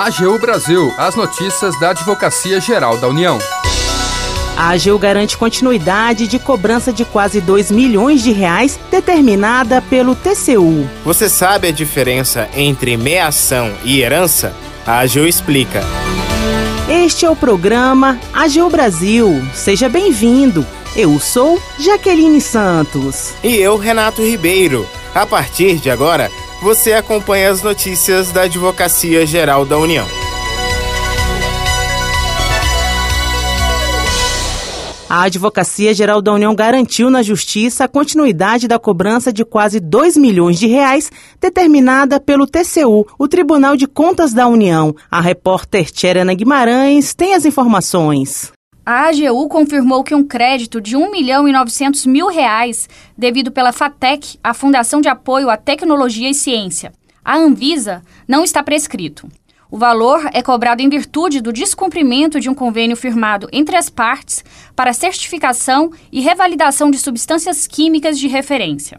AGU 0.00 0.38
Brasil, 0.38 0.94
as 0.96 1.14
notícias 1.14 1.78
da 1.78 1.90
Advocacia 1.90 2.58
Geral 2.58 2.96
da 2.96 3.06
União. 3.06 3.38
A 4.56 4.70
AGU 4.70 4.98
garante 4.98 5.36
continuidade 5.36 6.26
de 6.26 6.38
cobrança 6.38 6.90
de 6.90 7.04
quase 7.04 7.38
2 7.38 7.70
milhões 7.70 8.22
de 8.22 8.32
reais 8.32 8.80
determinada 8.90 9.82
pelo 9.82 10.16
TCU. 10.16 10.88
Você 11.04 11.28
sabe 11.28 11.68
a 11.68 11.70
diferença 11.70 12.48
entre 12.56 12.96
meação 12.96 13.70
e 13.84 14.00
herança? 14.00 14.54
A 14.86 15.00
AGU 15.00 15.26
explica. 15.26 15.82
Este 16.88 17.26
é 17.26 17.30
o 17.30 17.36
programa 17.36 18.18
AGU 18.32 18.70
Brasil. 18.70 19.44
Seja 19.52 19.86
bem-vindo. 19.86 20.66
Eu 20.96 21.20
sou 21.20 21.60
Jaqueline 21.78 22.40
Santos. 22.40 23.34
E 23.44 23.54
eu, 23.56 23.76
Renato 23.76 24.22
Ribeiro. 24.22 24.88
A 25.14 25.26
partir 25.26 25.76
de 25.76 25.90
agora, 25.90 26.30
você 26.62 26.92
acompanha 26.92 27.50
as 27.50 27.62
notícias 27.62 28.30
da 28.30 28.42
Advocacia 28.42 29.24
Geral 29.24 29.64
da 29.64 29.78
União. 29.78 30.06
A 35.08 35.22
Advocacia 35.22 35.92
Geral 35.92 36.22
da 36.22 36.32
União 36.32 36.54
garantiu 36.54 37.10
na 37.10 37.20
Justiça 37.20 37.84
a 37.84 37.88
continuidade 37.88 38.68
da 38.68 38.78
cobrança 38.78 39.32
de 39.32 39.44
quase 39.44 39.80
2 39.80 40.16
milhões 40.16 40.56
de 40.56 40.68
reais 40.68 41.10
determinada 41.40 42.20
pelo 42.20 42.46
TCU, 42.46 43.04
o 43.18 43.26
Tribunal 43.26 43.76
de 43.76 43.88
Contas 43.88 44.32
da 44.32 44.46
União. 44.46 44.94
A 45.10 45.20
repórter 45.20 45.90
Tcherena 45.90 46.32
Guimarães 46.32 47.12
tem 47.12 47.34
as 47.34 47.44
informações. 47.44 48.52
A 48.92 49.06
AGU 49.06 49.48
confirmou 49.48 50.02
que 50.02 50.16
um 50.16 50.24
crédito 50.26 50.80
de 50.80 50.96
1 50.96 51.12
milhão 51.12 51.46
e 51.46 51.52
900 51.52 52.04
mil 52.06 52.26
reais, 52.26 52.88
devido 53.16 53.52
pela 53.52 53.70
FATEC, 53.70 54.36
a 54.42 54.52
Fundação 54.52 55.00
de 55.00 55.08
Apoio 55.08 55.48
à 55.48 55.56
Tecnologia 55.56 56.28
e 56.28 56.34
Ciência, 56.34 56.92
a 57.24 57.36
Anvisa, 57.36 58.02
não 58.26 58.42
está 58.42 58.64
prescrito. 58.64 59.28
O 59.70 59.78
valor 59.78 60.28
é 60.32 60.42
cobrado 60.42 60.82
em 60.82 60.88
virtude 60.88 61.40
do 61.40 61.52
descumprimento 61.52 62.40
de 62.40 62.50
um 62.50 62.54
convênio 62.54 62.96
firmado 62.96 63.48
entre 63.52 63.76
as 63.76 63.88
partes 63.88 64.44
para 64.74 64.92
certificação 64.92 65.92
e 66.10 66.20
revalidação 66.20 66.90
de 66.90 66.98
substâncias 66.98 67.68
químicas 67.68 68.18
de 68.18 68.26
referência. 68.26 68.98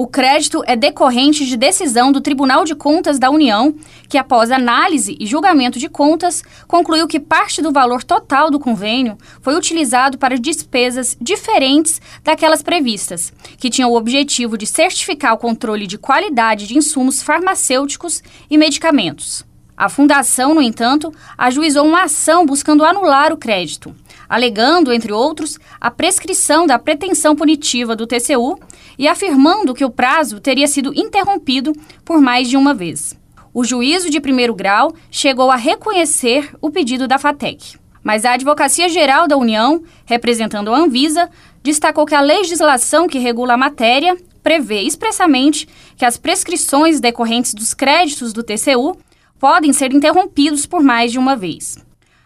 O 0.00 0.06
crédito 0.06 0.62
é 0.64 0.76
decorrente 0.76 1.44
de 1.44 1.56
decisão 1.56 2.12
do 2.12 2.20
Tribunal 2.20 2.64
de 2.64 2.76
Contas 2.76 3.18
da 3.18 3.30
União, 3.30 3.74
que, 4.08 4.16
após 4.16 4.52
análise 4.52 5.16
e 5.18 5.26
julgamento 5.26 5.76
de 5.76 5.88
contas, 5.88 6.40
concluiu 6.68 7.08
que 7.08 7.18
parte 7.18 7.60
do 7.60 7.72
valor 7.72 8.04
total 8.04 8.48
do 8.48 8.60
convênio 8.60 9.18
foi 9.42 9.56
utilizado 9.56 10.16
para 10.16 10.38
despesas 10.38 11.16
diferentes 11.20 12.00
daquelas 12.22 12.62
previstas, 12.62 13.32
que 13.58 13.68
tinham 13.68 13.90
o 13.90 13.96
objetivo 13.96 14.56
de 14.56 14.66
certificar 14.66 15.34
o 15.34 15.38
controle 15.38 15.84
de 15.84 15.98
qualidade 15.98 16.68
de 16.68 16.78
insumos 16.78 17.20
farmacêuticos 17.20 18.22
e 18.48 18.56
medicamentos. 18.56 19.47
A 19.78 19.88
Fundação, 19.88 20.56
no 20.56 20.60
entanto, 20.60 21.14
ajuizou 21.38 21.86
uma 21.86 22.02
ação 22.02 22.44
buscando 22.44 22.84
anular 22.84 23.32
o 23.32 23.36
crédito, 23.36 23.94
alegando, 24.28 24.92
entre 24.92 25.12
outros, 25.12 25.56
a 25.80 25.88
prescrição 25.88 26.66
da 26.66 26.80
pretensão 26.80 27.36
punitiva 27.36 27.94
do 27.94 28.04
TCU 28.04 28.58
e 28.98 29.06
afirmando 29.06 29.72
que 29.72 29.84
o 29.84 29.90
prazo 29.90 30.40
teria 30.40 30.66
sido 30.66 30.92
interrompido 30.98 31.72
por 32.04 32.20
mais 32.20 32.48
de 32.48 32.56
uma 32.56 32.74
vez. 32.74 33.16
O 33.54 33.62
juízo 33.62 34.10
de 34.10 34.20
primeiro 34.20 34.52
grau 34.52 34.92
chegou 35.12 35.48
a 35.48 35.54
reconhecer 35.54 36.52
o 36.60 36.70
pedido 36.70 37.06
da 37.06 37.16
FATEC. 37.16 37.78
Mas 38.02 38.24
a 38.24 38.32
Advocacia 38.32 38.88
Geral 38.88 39.28
da 39.28 39.36
União, 39.36 39.80
representando 40.04 40.74
a 40.74 40.76
Anvisa, 40.76 41.30
destacou 41.62 42.04
que 42.04 42.16
a 42.16 42.20
legislação 42.20 43.06
que 43.06 43.20
regula 43.20 43.54
a 43.54 43.56
matéria 43.56 44.16
prevê 44.42 44.82
expressamente 44.82 45.68
que 45.96 46.04
as 46.04 46.16
prescrições 46.16 46.98
decorrentes 46.98 47.54
dos 47.54 47.74
créditos 47.74 48.32
do 48.32 48.42
TCU 48.42 48.96
podem 49.38 49.72
ser 49.72 49.92
interrompidos 49.92 50.66
por 50.66 50.82
mais 50.82 51.12
de 51.12 51.18
uma 51.18 51.36
vez. 51.36 51.78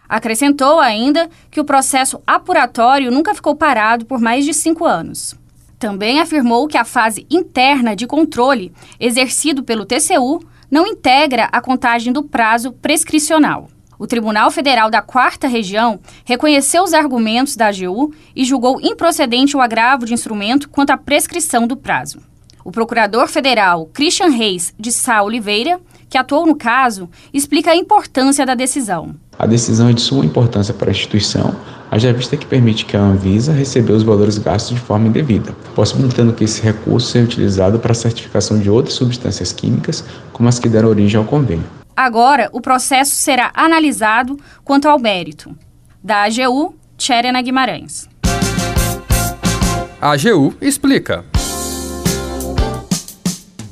Acrescentou 0.07 0.79
ainda 0.79 1.29
que 1.49 1.59
o 1.59 1.65
processo 1.65 2.21
apuratório 2.25 3.11
nunca 3.11 3.33
ficou 3.33 3.55
parado 3.55 4.05
por 4.05 4.19
mais 4.19 4.45
de 4.45 4.53
cinco 4.53 4.85
anos. 4.85 5.35
Também 5.79 6.19
afirmou 6.19 6.67
que 6.67 6.77
a 6.77 6.85
fase 6.85 7.25
interna 7.29 7.95
de 7.95 8.07
controle 8.07 8.71
exercido 8.99 9.63
pelo 9.63 9.85
TCU 9.85 10.39
não 10.69 10.87
integra 10.87 11.49
a 11.51 11.61
contagem 11.61 12.13
do 12.13 12.23
prazo 12.23 12.71
prescricional. 12.71 13.69
O 13.99 14.07
Tribunal 14.07 14.49
Federal 14.49 14.89
da 14.89 15.01
Quarta 15.01 15.47
Região 15.47 15.99
reconheceu 16.25 16.83
os 16.83 16.93
argumentos 16.93 17.55
da 17.55 17.67
AGU 17.67 18.13
e 18.35 18.43
julgou 18.43 18.81
improcedente 18.81 19.55
o 19.55 19.61
agravo 19.61 20.05
de 20.05 20.13
instrumento 20.13 20.69
quanto 20.69 20.89
à 20.89 20.97
prescrição 20.97 21.67
do 21.67 21.77
prazo. 21.77 22.19
O 22.63 22.71
procurador 22.71 23.27
federal 23.27 23.89
Christian 23.93 24.29
Reis 24.29 24.73
de 24.79 24.91
Sá 24.91 25.21
Oliveira 25.21 25.79
que 26.13 26.17
atuou 26.19 26.45
no 26.45 26.55
caso, 26.55 27.09
explica 27.33 27.71
a 27.71 27.75
importância 27.75 28.45
da 28.45 28.53
decisão. 28.53 29.15
A 29.39 29.47
decisão 29.47 29.89
é 29.89 29.93
de 29.93 30.01
suma 30.01 30.23
importância 30.23 30.71
para 30.71 30.91
a 30.91 30.91
instituição, 30.91 31.55
haja 31.89 32.13
vista 32.13 32.37
que 32.37 32.45
permite 32.45 32.85
que 32.85 32.95
a 32.95 32.99
Anvisa 32.99 33.51
receba 33.51 33.93
os 33.93 34.03
valores 34.03 34.37
gastos 34.37 34.75
de 34.75 34.79
forma 34.79 35.07
indevida, 35.07 35.55
possibilitando 35.73 36.31
que 36.31 36.43
esse 36.43 36.61
recurso 36.61 37.07
seja 37.07 37.25
utilizado 37.25 37.79
para 37.79 37.93
a 37.93 37.95
certificação 37.95 38.59
de 38.59 38.69
outras 38.69 38.93
substâncias 38.93 39.51
químicas, 39.51 40.05
como 40.31 40.47
as 40.47 40.59
que 40.59 40.69
deram 40.69 40.89
origem 40.89 41.17
ao 41.17 41.25
convênio. 41.25 41.65
Agora, 41.97 42.47
o 42.53 42.61
processo 42.61 43.15
será 43.15 43.49
analisado 43.55 44.37
quanto 44.63 44.87
ao 44.87 44.99
mérito. 44.99 45.57
Da 46.03 46.25
AGU, 46.25 46.75
Tcherena 46.95 47.41
Guimarães. 47.41 48.07
A 49.99 50.11
AGU 50.11 50.53
explica. 50.61 51.32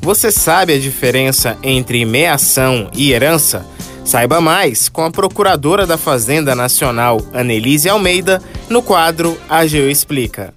Você 0.03 0.31
sabe 0.31 0.73
a 0.73 0.79
diferença 0.79 1.55
entre 1.61 2.03
meação 2.05 2.89
e 2.91 3.11
herança? 3.11 3.63
Saiba 4.03 4.41
mais 4.41 4.89
com 4.89 5.03
a 5.03 5.11
Procuradora 5.11 5.85
da 5.85 5.95
Fazenda 5.95 6.55
Nacional, 6.55 7.21
Anelise 7.31 7.87
Almeida, 7.87 8.41
no 8.67 8.81
quadro 8.81 9.37
AGU 9.47 9.87
Explica. 9.91 10.55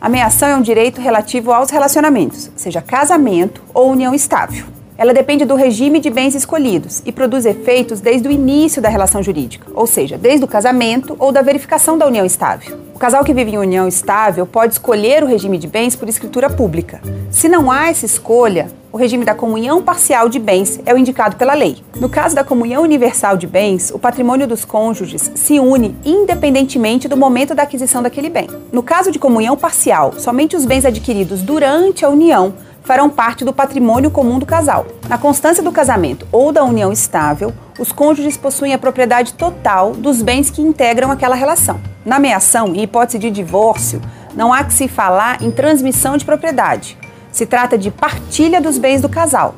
A 0.00 0.08
é 0.48 0.56
um 0.56 0.62
direito 0.62 0.98
relativo 0.98 1.52
aos 1.52 1.70
relacionamentos, 1.70 2.50
seja 2.56 2.80
casamento 2.80 3.62
ou 3.74 3.90
união 3.90 4.14
estável. 4.14 4.75
Ela 4.98 5.12
depende 5.12 5.44
do 5.44 5.54
regime 5.54 6.00
de 6.00 6.08
bens 6.08 6.34
escolhidos 6.34 7.02
e 7.04 7.12
produz 7.12 7.44
efeitos 7.44 8.00
desde 8.00 8.28
o 8.28 8.32
início 8.32 8.80
da 8.80 8.88
relação 8.88 9.22
jurídica, 9.22 9.66
ou 9.74 9.86
seja, 9.86 10.16
desde 10.16 10.44
o 10.44 10.48
casamento 10.48 11.14
ou 11.18 11.30
da 11.30 11.42
verificação 11.42 11.98
da 11.98 12.06
união 12.06 12.24
estável. 12.24 12.78
O 12.94 12.98
casal 12.98 13.22
que 13.22 13.34
vive 13.34 13.52
em 13.52 13.58
união 13.58 13.86
estável 13.86 14.46
pode 14.46 14.72
escolher 14.72 15.22
o 15.22 15.26
regime 15.26 15.58
de 15.58 15.66
bens 15.66 15.94
por 15.94 16.08
escritura 16.08 16.48
pública. 16.48 17.02
Se 17.30 17.46
não 17.46 17.70
há 17.70 17.90
essa 17.90 18.06
escolha, 18.06 18.70
o 18.90 18.96
regime 18.96 19.26
da 19.26 19.34
comunhão 19.34 19.82
parcial 19.82 20.30
de 20.30 20.38
bens 20.38 20.80
é 20.86 20.94
o 20.94 20.96
indicado 20.96 21.36
pela 21.36 21.52
lei. 21.52 21.76
No 22.00 22.08
caso 22.08 22.34
da 22.34 22.42
comunhão 22.42 22.82
universal 22.82 23.36
de 23.36 23.46
bens, 23.46 23.90
o 23.90 23.98
patrimônio 23.98 24.46
dos 24.46 24.64
cônjuges 24.64 25.30
se 25.34 25.60
une 25.60 25.94
independentemente 26.02 27.06
do 27.06 27.18
momento 27.18 27.54
da 27.54 27.64
aquisição 27.64 28.02
daquele 28.02 28.30
bem. 28.30 28.48
No 28.72 28.82
caso 28.82 29.10
de 29.10 29.18
comunhão 29.18 29.58
parcial, 29.58 30.14
somente 30.16 30.56
os 30.56 30.64
bens 30.64 30.86
adquiridos 30.86 31.42
durante 31.42 32.06
a 32.06 32.08
união 32.08 32.54
farão 32.86 33.10
parte 33.10 33.44
do 33.44 33.52
patrimônio 33.52 34.12
comum 34.12 34.38
do 34.38 34.46
casal. 34.46 34.86
Na 35.08 35.18
constância 35.18 35.62
do 35.62 35.72
casamento 35.72 36.26
ou 36.30 36.52
da 36.52 36.62
união 36.62 36.92
estável, 36.92 37.52
os 37.80 37.90
cônjuges 37.90 38.36
possuem 38.36 38.72
a 38.72 38.78
propriedade 38.78 39.34
total 39.34 39.92
dos 39.92 40.22
bens 40.22 40.48
que 40.50 40.62
integram 40.62 41.10
aquela 41.10 41.34
relação. 41.34 41.80
Na 42.04 42.20
meação, 42.20 42.68
em 42.68 42.84
hipótese 42.84 43.18
de 43.18 43.28
divórcio, 43.28 44.00
não 44.36 44.52
há 44.52 44.62
que 44.62 44.72
se 44.72 44.86
falar 44.86 45.42
em 45.42 45.50
transmissão 45.50 46.16
de 46.16 46.24
propriedade. 46.24 46.96
Se 47.32 47.44
trata 47.44 47.76
de 47.76 47.90
partilha 47.90 48.60
dos 48.60 48.78
bens 48.78 49.02
do 49.02 49.08
casal. 49.08 49.56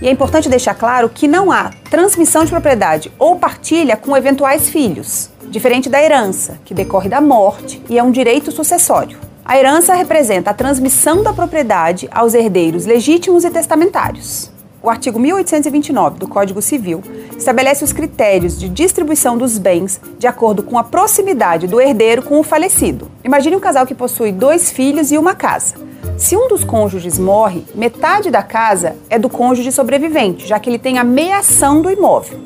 E 0.00 0.06
é 0.06 0.10
importante 0.10 0.48
deixar 0.48 0.74
claro 0.74 1.08
que 1.08 1.26
não 1.26 1.50
há 1.50 1.70
transmissão 1.90 2.44
de 2.44 2.50
propriedade 2.50 3.12
ou 3.18 3.36
partilha 3.36 3.96
com 3.96 4.16
eventuais 4.16 4.68
filhos, 4.68 5.30
diferente 5.50 5.90
da 5.90 6.00
herança, 6.00 6.60
que 6.64 6.72
decorre 6.72 7.08
da 7.08 7.20
morte 7.20 7.82
e 7.88 7.98
é 7.98 8.02
um 8.02 8.12
direito 8.12 8.52
sucessório. 8.52 9.27
A 9.48 9.56
herança 9.56 9.94
representa 9.94 10.50
a 10.50 10.54
transmissão 10.54 11.22
da 11.22 11.32
propriedade 11.32 12.06
aos 12.12 12.34
herdeiros 12.34 12.84
legítimos 12.84 13.44
e 13.44 13.50
testamentários. 13.50 14.50
O 14.82 14.90
artigo 14.90 15.18
1829 15.18 16.18
do 16.18 16.28
Código 16.28 16.60
Civil 16.60 17.02
estabelece 17.34 17.82
os 17.82 17.90
critérios 17.90 18.60
de 18.60 18.68
distribuição 18.68 19.38
dos 19.38 19.56
bens 19.56 19.98
de 20.18 20.26
acordo 20.26 20.62
com 20.62 20.76
a 20.76 20.84
proximidade 20.84 21.66
do 21.66 21.80
herdeiro 21.80 22.20
com 22.20 22.38
o 22.38 22.42
falecido. 22.42 23.10
Imagine 23.24 23.56
um 23.56 23.60
casal 23.60 23.86
que 23.86 23.94
possui 23.94 24.32
dois 24.32 24.70
filhos 24.70 25.10
e 25.10 25.16
uma 25.16 25.34
casa. 25.34 25.76
Se 26.18 26.36
um 26.36 26.46
dos 26.46 26.62
cônjuges 26.62 27.18
morre, 27.18 27.64
metade 27.74 28.30
da 28.30 28.42
casa 28.42 28.96
é 29.08 29.18
do 29.18 29.30
cônjuge 29.30 29.72
sobrevivente, 29.72 30.46
já 30.46 30.60
que 30.60 30.68
ele 30.68 30.78
tem 30.78 30.98
a 30.98 31.04
meação 31.04 31.80
do 31.80 31.90
imóvel. 31.90 32.38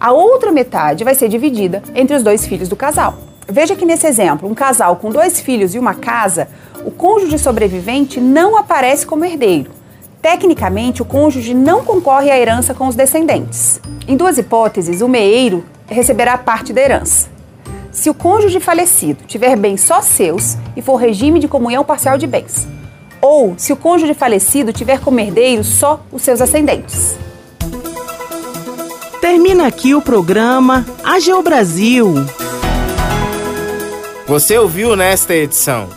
A 0.00 0.10
outra 0.10 0.50
metade 0.50 1.04
vai 1.04 1.14
ser 1.14 1.28
dividida 1.28 1.82
entre 1.94 2.16
os 2.16 2.22
dois 2.22 2.46
filhos 2.46 2.70
do 2.70 2.76
casal. 2.76 3.18
Veja 3.48 3.76
que 3.76 3.86
nesse 3.86 4.06
exemplo, 4.06 4.48
um 4.48 4.54
casal 4.54 4.96
com 4.96 5.10
dois 5.10 5.40
filhos 5.40 5.74
e 5.74 5.78
uma 5.78 5.94
casa, 5.94 6.48
o 6.84 6.90
cônjuge 6.90 7.38
sobrevivente 7.38 8.20
não 8.20 8.56
aparece 8.56 9.06
como 9.06 9.24
herdeiro. 9.24 9.70
Tecnicamente, 10.20 11.02
o 11.02 11.04
cônjuge 11.04 11.54
não 11.54 11.84
concorre 11.84 12.30
à 12.30 12.38
herança 12.38 12.74
com 12.74 12.88
os 12.88 12.96
descendentes. 12.96 13.80
Em 14.08 14.16
duas 14.16 14.38
hipóteses, 14.38 15.00
o 15.00 15.08
meeiro 15.08 15.64
receberá 15.86 16.36
parte 16.36 16.72
da 16.72 16.80
herança. 16.80 17.28
Se 17.92 18.10
o 18.10 18.14
cônjuge 18.14 18.58
falecido 18.58 19.24
tiver 19.26 19.56
bens 19.56 19.80
só 19.80 20.02
seus 20.02 20.56
e 20.76 20.82
for 20.82 20.96
regime 20.96 21.38
de 21.38 21.46
comunhão 21.46 21.84
parcial 21.84 22.18
de 22.18 22.26
bens, 22.26 22.66
ou 23.22 23.54
se 23.56 23.72
o 23.72 23.76
cônjuge 23.76 24.14
falecido 24.14 24.72
tiver 24.72 25.00
como 25.00 25.20
herdeiro 25.20 25.62
só 25.62 26.04
os 26.12 26.22
seus 26.22 26.40
ascendentes. 26.40 27.16
Termina 29.20 29.66
aqui 29.66 29.94
o 29.94 30.02
programa 30.02 30.84
AGU 31.04 31.42
Brasil. 31.42 32.14
Você 34.26 34.58
ouviu 34.58 34.96
nesta 34.96 35.32
edição. 35.34 35.88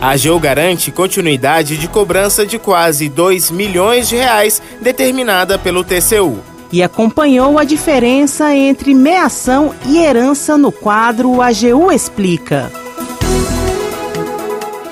A 0.00 0.10
AGU 0.10 0.40
garante 0.40 0.90
continuidade 0.90 1.76
de 1.76 1.86
cobrança 1.86 2.44
de 2.44 2.58
quase 2.58 3.08
2 3.08 3.52
milhões 3.52 4.08
de 4.08 4.16
reais 4.16 4.60
determinada 4.80 5.56
pelo 5.56 5.84
TCU. 5.84 6.40
E 6.72 6.82
acompanhou 6.82 7.56
a 7.56 7.62
diferença 7.62 8.52
entre 8.52 8.94
meação 8.94 9.72
e 9.86 9.98
herança 9.98 10.58
no 10.58 10.72
quadro 10.72 11.40
AGU 11.40 11.92
Explica. 11.92 12.70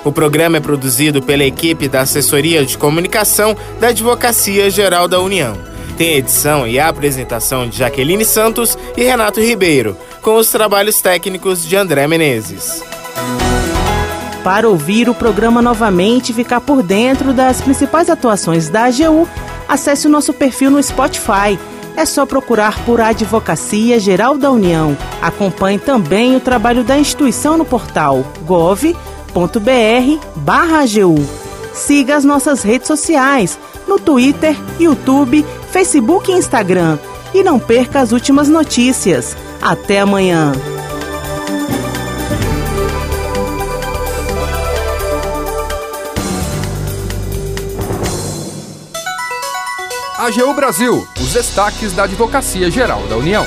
O 0.04 0.12
programa 0.12 0.58
é 0.58 0.60
produzido 0.60 1.20
pela 1.20 1.44
equipe 1.44 1.88
da 1.88 2.02
Assessoria 2.02 2.64
de 2.64 2.78
Comunicação 2.78 3.56
da 3.80 3.88
Advocacia 3.88 4.70
Geral 4.70 5.08
da 5.08 5.20
União. 5.20 5.56
Tem 5.98 6.14
edição 6.14 6.68
e 6.68 6.78
apresentação 6.78 7.68
de 7.68 7.78
Jaqueline 7.78 8.24
Santos 8.24 8.78
e 8.96 9.02
Renato 9.02 9.40
Ribeiro, 9.40 9.96
com 10.26 10.38
os 10.38 10.50
trabalhos 10.50 11.00
técnicos 11.00 11.64
de 11.64 11.76
André 11.76 12.08
Menezes. 12.08 12.82
Para 14.42 14.68
ouvir 14.68 15.08
o 15.08 15.14
programa 15.14 15.62
novamente 15.62 16.30
e 16.30 16.34
ficar 16.34 16.60
por 16.60 16.82
dentro 16.82 17.32
das 17.32 17.60
principais 17.60 18.10
atuações 18.10 18.68
da 18.68 18.86
AGU, 18.86 19.28
acesse 19.68 20.08
o 20.08 20.10
nosso 20.10 20.32
perfil 20.32 20.68
no 20.68 20.82
Spotify. 20.82 21.56
É 21.96 22.04
só 22.04 22.26
procurar 22.26 22.84
por 22.84 23.00
Advocacia 23.00 24.00
Geral 24.00 24.36
da 24.36 24.50
União. 24.50 24.98
Acompanhe 25.22 25.78
também 25.78 26.34
o 26.34 26.40
trabalho 26.40 26.82
da 26.82 26.98
instituição 26.98 27.56
no 27.56 27.64
portal 27.64 28.26
gov.br 28.44 28.98
barra.agu. 30.34 31.24
Siga 31.72 32.16
as 32.16 32.24
nossas 32.24 32.64
redes 32.64 32.88
sociais 32.88 33.56
no 33.86 33.96
Twitter, 33.96 34.56
YouTube, 34.80 35.46
Facebook 35.70 36.32
e 36.32 36.34
Instagram. 36.34 36.98
E 37.32 37.44
não 37.44 37.60
perca 37.60 38.00
as 38.00 38.10
últimas 38.10 38.48
notícias. 38.48 39.36
Até 39.60 40.00
amanhã! 40.00 40.52
AGU 50.18 50.54
Brasil, 50.54 51.06
os 51.20 51.32
destaques 51.34 51.92
da 51.92 52.04
Advocacia 52.04 52.70
Geral 52.70 53.06
da 53.06 53.16
União. 53.16 53.44